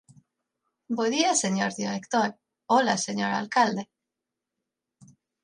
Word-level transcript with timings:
Bo 0.95 1.05
día, 1.15 1.31
señor 1.43 1.71
director; 1.81 2.29
ola, 2.77 2.95
señor 3.05 3.31
alcalde… 3.33 3.83